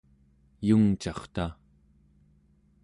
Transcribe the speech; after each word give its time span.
yungcarta 0.67 1.47